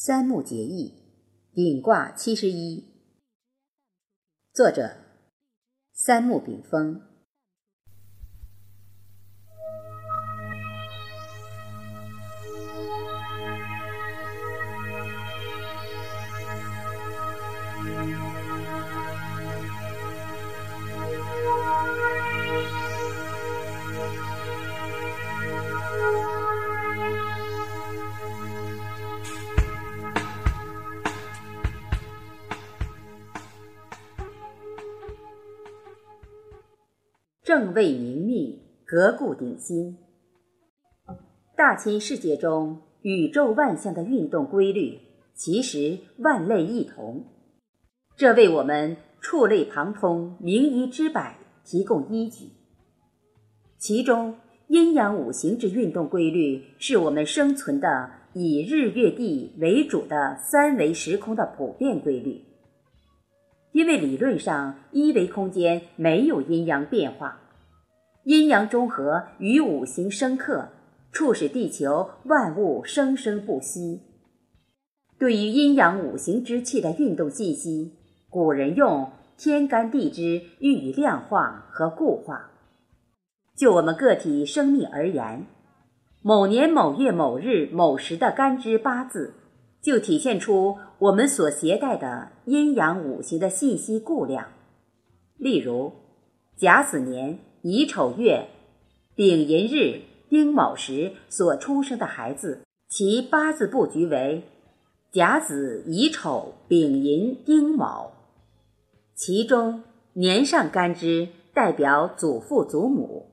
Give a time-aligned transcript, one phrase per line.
[0.00, 0.94] 三木结义，
[1.52, 2.84] 顶卦七十一。
[4.52, 4.96] 作者：
[5.92, 7.07] 三木炳峰。
[37.58, 39.98] 正位明命，革故鼎新。
[41.56, 45.00] 大千世界中，宇宙万象的运动规律，
[45.34, 47.24] 其实万类异同。
[48.16, 52.50] 这为我们触类旁通、明夷知百提供依据。
[53.76, 54.36] 其中，
[54.68, 62.44] 阴阳五行之运动规律，是我们生存的以日月地为主的三维时空的普遍规律。
[63.72, 67.40] 因为理论上一维空间没有阴阳变化，
[68.28, 70.68] 阴阳中和与五行生克，
[71.14, 74.02] 促使地球万物生生不息。
[75.18, 77.94] 对于阴阳五行之气的运动信息，
[78.28, 82.50] 古人用天干地支予以量化和固化。
[83.56, 85.46] 就我们个体生命而言，
[86.20, 89.32] 某年某月某日某时的干支八字。
[89.80, 94.48] 就体现出我们所携带的阴阳五行的信息固量。
[95.38, 95.92] 例如，
[96.56, 98.48] 甲子年乙丑月
[99.14, 104.44] 丙寅日丁卯时所出生的孩子，其八字布局为
[105.10, 108.12] 甲子乙丑丙寅丁卯，
[109.14, 113.30] 其中年上干支代表祖父祖母，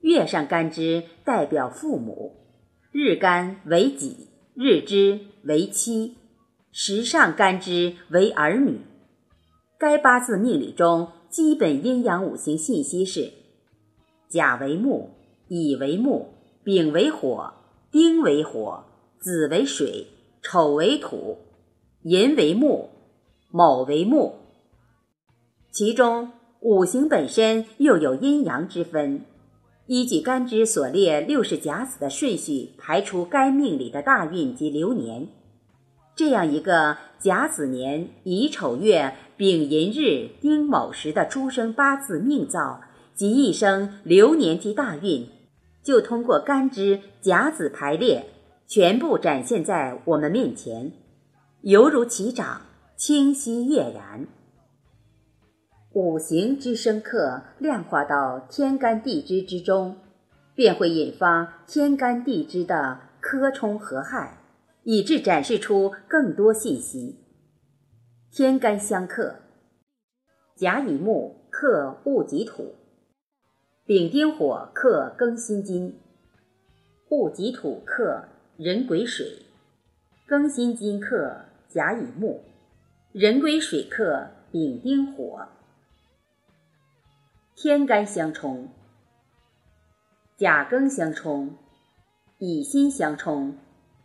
[0.00, 2.36] 月上干支代表父母，
[2.92, 4.28] 日干为己。
[4.58, 6.16] 日支为妻，
[6.72, 8.80] 时上干支为儿女。
[9.78, 13.32] 该八字命理中基本阴阳五行信息是：
[14.28, 15.10] 甲为木，
[15.48, 17.52] 乙为木，丙为火，
[17.90, 18.84] 丁为火，
[19.18, 20.06] 子为水，
[20.42, 21.38] 丑为土，
[22.02, 22.90] 寅为木，
[23.50, 24.34] 卯为木。
[25.70, 29.24] 其中五行本身又有阴阳之分。
[29.86, 35.28] 依据干支所列六十甲子的顺序排出该命里的大运及流年，
[36.16, 42.80] 这样一个甲子年乙丑月丙寅日丁卯时的出生八字命造
[43.16, 45.26] 及一生流年及大运，
[45.82, 48.26] 就通过干支甲子排列，
[48.66, 50.92] 全部展现在我们面前，
[51.62, 52.60] 犹如其掌，
[52.94, 54.26] 清晰跃然。
[55.94, 59.96] 五行之生克量化到天干地支之中，
[60.54, 64.42] 便会引发天干地支的克冲合害，
[64.82, 67.20] 以致展示出更多信息。
[68.30, 69.36] 天干相克，
[70.54, 72.74] 甲乙木克戊己土，
[73.86, 75.96] 丙丁火克庚辛金，
[77.08, 78.24] 戊己土克
[78.56, 79.46] 壬癸水，
[80.28, 82.42] 庚辛金克甲乙木，
[83.12, 85.46] 壬癸水克丙丁火。
[87.54, 88.70] 天干相冲，
[90.36, 91.56] 甲庚相冲，
[92.38, 93.56] 乙辛相冲，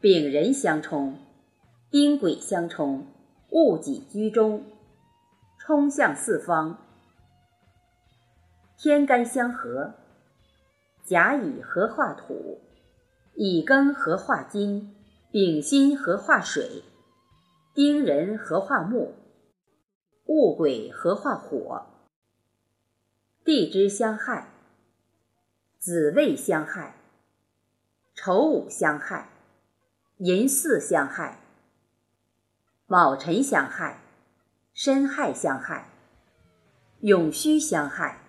[0.00, 1.18] 丙壬相冲，
[1.90, 3.06] 丁癸相冲，
[3.50, 4.64] 戊己居中，
[5.58, 6.85] 冲向四方。
[8.78, 9.94] 天干相合，
[11.02, 12.60] 甲乙合化土，
[13.34, 14.94] 乙庚合化金，
[15.30, 16.84] 丙辛合化水，
[17.72, 19.14] 丁壬合化木，
[20.26, 21.86] 戊癸合化火。
[23.46, 24.52] 地支相害，
[25.78, 26.96] 子未相害，
[28.14, 29.30] 丑午相害，
[30.18, 31.40] 寅巳相害，
[32.86, 34.02] 卯辰相害，
[34.74, 35.88] 申亥相害，
[37.00, 38.25] 酉戌相害。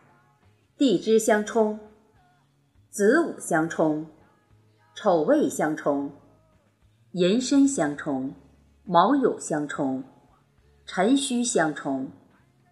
[0.78, 1.80] 地支相冲，
[2.92, 4.06] 子午相冲，
[4.94, 6.12] 丑未相冲，
[7.14, 8.36] 寅申相冲，
[8.84, 10.04] 卯酉相冲，
[10.86, 12.12] 辰戌相冲，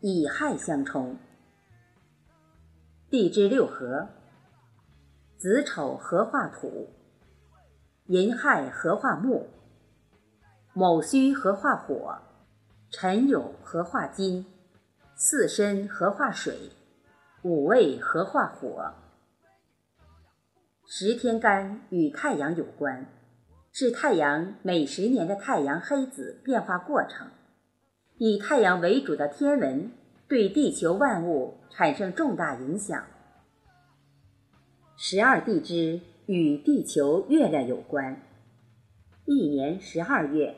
[0.01, 1.17] 乙亥相冲。
[3.09, 4.07] 地支六合，
[5.35, 6.91] 子丑合化土，
[8.05, 9.49] 寅亥合化木，
[10.75, 12.19] 卯戌合化火，
[12.91, 14.45] 辰酉合化金，
[15.15, 16.69] 巳申合化水，
[17.45, 18.95] 五味合化火。
[20.83, 23.05] 十天干与太阳有关，
[23.71, 27.27] 是太阳每十年的太阳黑子变化过程。
[28.17, 29.91] 以太阳为主的天文。
[30.27, 33.05] 对地球万物产生重大影响。
[34.97, 38.23] 十二地支与地球、月亮有关。
[39.25, 40.55] 一年十二月，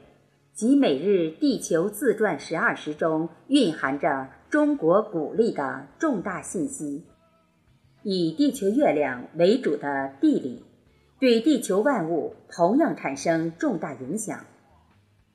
[0.53, 7.05] 即每日地球自转十二时中蕴含着中国古历的重大信息。
[8.03, 10.63] 以地球月亮为主的地理，
[11.19, 14.45] 对地球万物同样产生重大影响。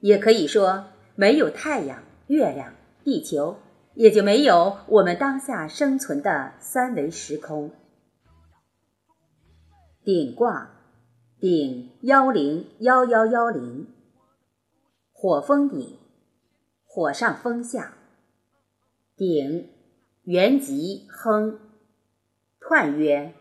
[0.00, 2.72] 也可以说，没有太阳、月亮、
[3.04, 3.56] 地球，
[3.94, 7.70] 也就没有我们当下生存的三维时空。
[10.02, 10.70] 顶卦，
[11.38, 13.86] 顶幺零幺幺幺零。
[15.12, 15.98] 火风顶，
[16.84, 17.94] 火上风下。
[19.14, 19.68] 鼎，
[20.22, 21.58] 元吉亨。
[22.58, 23.34] 彖曰：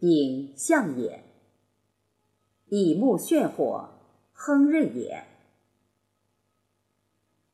[0.00, 1.22] 鼎象也。
[2.66, 3.90] 以木眩火，
[4.32, 5.22] 亨刃也。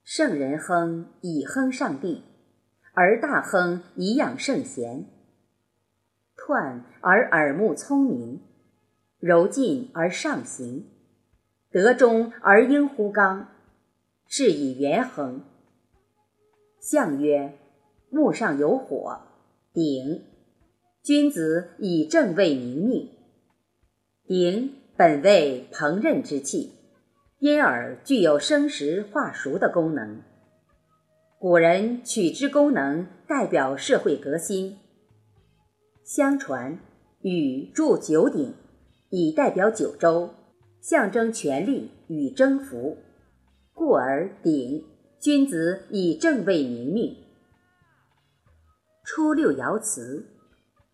[0.03, 2.23] 圣人亨以亨上帝，
[2.95, 5.05] 而大亨以养圣贤。
[6.35, 8.41] 彖而耳目聪明，
[9.19, 10.89] 柔进而上行，
[11.71, 13.49] 德中而应乎刚。
[14.27, 15.45] 是以元亨。
[16.81, 17.59] 象曰：
[18.09, 19.21] 木上有火，
[19.75, 20.25] 鼎。
[21.03, 23.11] 君子以正位明命。
[24.27, 26.73] 鼎本为烹饪之器，
[27.39, 30.23] 因而具有生食化熟的功能。
[31.39, 34.79] 古人取之功能，代表社会革新。
[36.03, 36.79] 相传，
[37.21, 38.55] 禹铸九鼎，
[39.11, 40.31] 以代表九州，
[40.81, 42.97] 象征权力与征服。
[43.73, 44.85] 故而鼎，
[45.21, 47.15] 君子以正位明命。
[49.05, 50.25] 初六爻辞：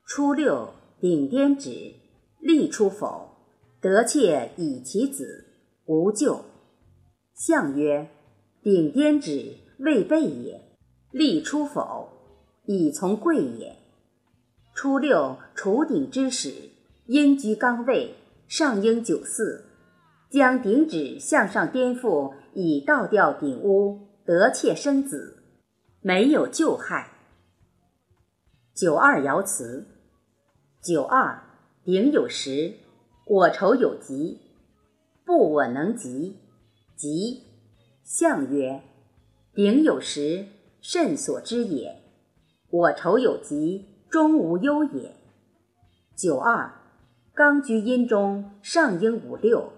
[0.05, 0.71] 初六，
[1.01, 1.95] 鼎颠止，
[2.41, 3.37] 立出否？
[3.81, 5.45] 得妾以其子，
[5.85, 6.45] 无咎。
[7.35, 8.11] 象曰：
[8.65, 10.61] 鼎颠止，未备也；
[11.13, 12.09] 立出否？
[12.65, 13.77] 以从贵也。
[14.75, 16.53] 初六，处鼎之始，
[17.07, 18.17] 因居刚位，
[18.49, 19.67] 上应九四。
[20.29, 25.45] 将鼎指向上颠覆，以倒吊鼎屋，得妾生子，
[26.01, 27.13] 没有旧害。
[28.75, 29.87] 九二爻辞：
[30.83, 31.45] 九二，
[31.85, 32.75] 鼎有时，
[33.25, 34.41] 我愁有疾，
[35.25, 36.39] 不我能及，
[36.97, 37.45] 疾。
[38.03, 38.83] 象曰：
[39.55, 40.47] 鼎有时，
[40.81, 42.01] 甚所之也；
[42.71, 45.15] 我愁有疾，终无忧也。
[46.17, 46.75] 九二，
[47.33, 49.73] 刚居阴中，上应五六。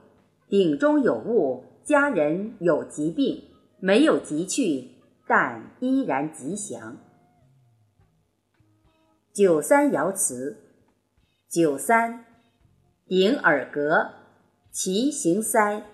[0.48, 3.44] 鼎中有物，家人有疾病，
[3.80, 4.90] 没有吉去，
[5.26, 6.96] 但依然吉祥。
[9.32, 10.56] 九三爻辞：
[11.48, 12.24] 九三，
[13.06, 14.10] 鼎耳革，
[14.70, 15.84] 其形塞。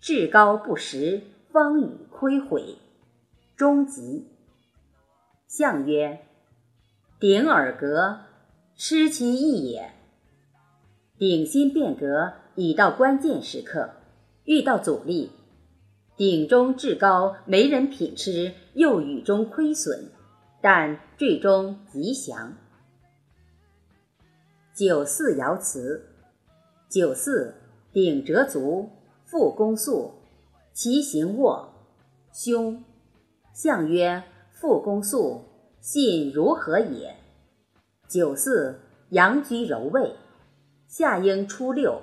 [0.00, 1.22] 至高不实，
[1.52, 2.78] 方与亏毁，
[3.56, 4.28] 终极。
[5.46, 6.26] 象曰：
[7.20, 8.20] 鼎耳革，
[8.74, 9.92] 失其意也。
[11.18, 12.34] 鼎心变革。
[12.56, 13.94] 已到关键时刻，
[14.44, 15.32] 遇到阻力，
[16.16, 20.10] 鼎中至高没人品吃，又雨中亏损，
[20.60, 22.56] 但最终吉祥。
[24.74, 26.06] 九四爻辞：
[26.88, 27.54] 九四，
[27.92, 28.90] 鼎折足，
[29.24, 30.14] 复公素，
[30.72, 31.72] 其行卧，
[32.32, 32.84] 凶。
[33.52, 34.22] 象曰：
[34.52, 35.44] 复公素，
[35.80, 37.16] 信如何也？
[38.08, 38.80] 九四，
[39.10, 40.14] 阳居柔位，
[40.86, 42.02] 下应初六。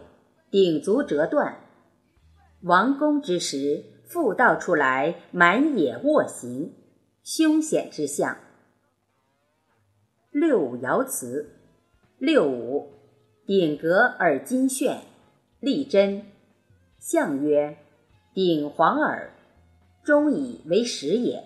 [0.49, 1.61] 鼎足折断，
[2.63, 6.73] 王宫之时，复道出来，满野卧行，
[7.23, 8.37] 凶险之象。
[10.31, 11.49] 六五爻辞：
[12.17, 12.89] 六五，
[13.45, 15.03] 鼎革而金炫，
[15.61, 16.25] 立贞。
[16.99, 17.77] 象曰：
[18.33, 19.31] 鼎黄耳，
[20.03, 21.45] 终以为始也。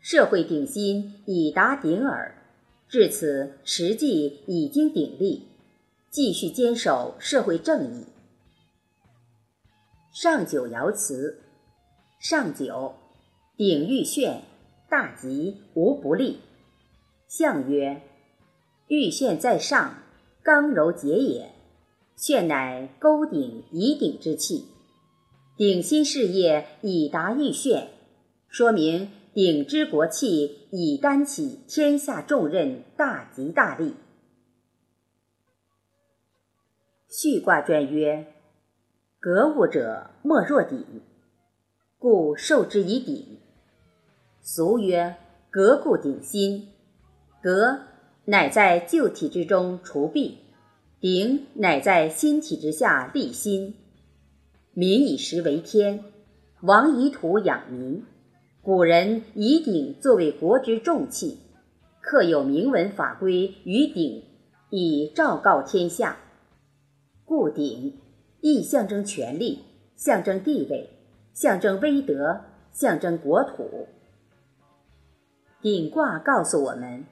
[0.00, 2.42] 社会鼎新以达鼎耳，
[2.88, 5.46] 至此实际已经鼎立。
[6.08, 8.06] 继续坚守社会正义。
[10.10, 11.42] 上九爻辞：
[12.28, 12.96] 上九，
[13.56, 14.42] 鼎欲炫，
[14.90, 16.40] 大吉，无不利。
[17.28, 18.02] 象曰：
[18.88, 20.02] 玉炫在上，
[20.42, 21.52] 刚柔节也。
[22.16, 24.64] 炫乃勾鼎以鼎之气，
[25.56, 27.90] 鼎新事业以达欲炫，
[28.48, 33.94] 说明鼎之国气以担起天下重任，大吉大利。
[37.08, 38.34] 续卦传曰
[39.20, 40.84] ：“格物者，莫若鼎，
[42.06, 43.38] 故受之以鼎。”
[44.40, 45.16] 俗曰
[45.50, 46.68] ：“革故鼎新。”
[47.42, 47.80] 革
[48.26, 50.38] 乃在旧体之中除弊，
[51.00, 53.74] 鼎乃在新体之下立新。
[54.72, 56.04] 民以食为天，
[56.62, 58.04] 王以土养民。
[58.62, 61.38] 古人以鼎作为国之重器，
[62.00, 64.22] 刻有明文法规于鼎，
[64.70, 66.18] 以昭告天下。
[67.24, 67.98] 故鼎
[68.40, 69.58] 亦象征权力，
[69.96, 70.90] 象征地位，
[71.36, 72.40] 象征威德，
[72.72, 73.88] 象征国土。
[75.60, 77.04] 鼎卦告诉我们，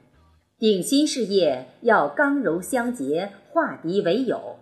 [0.57, 4.55] 鼎新事业要刚柔相结，化敌为友，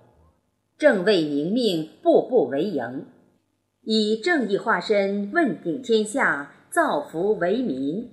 [0.78, 3.06] 正位明命，步步为营，
[3.84, 8.12] 以正义化身，问鼎天下，造福为民。